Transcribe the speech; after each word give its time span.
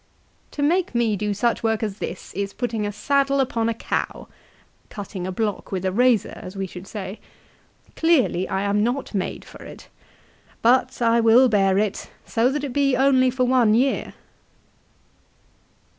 "To 0.49 0.63
make 0.63 0.95
me 0.95 1.15
do 1.15 1.31
such 1.31 1.61
work 1.61 1.83
as 1.83 1.99
this 1.99 2.33
is 2.33 2.53
putting 2.53 2.87
a 2.87 2.91
saddle 2.91 3.39
upon 3.39 3.69
a 3.69 3.73
cow;" 3.75 4.27
cutting 4.89 5.27
a 5.27 5.31
block 5.31 5.71
with 5.71 5.85
a 5.85 5.91
razor 5.91 6.33
as 6.37 6.55
we 6.55 6.65
should 6.65 6.87
say," 6.87 7.19
Clearly 7.95 8.49
I 8.49 8.63
am 8.63 8.83
not 8.83 9.13
made 9.13 9.45
for 9.45 9.61
it. 9.61 9.89
But 10.63 11.03
I 11.03 11.19
will 11.19 11.47
bear 11.49 11.77
it, 11.77 12.09
so 12.25 12.49
that 12.49 12.63
it 12.63 12.73
be 12.73 12.97
only 12.97 13.29
for 13.29 13.43
one 13.45 13.75
year." 13.75 14.15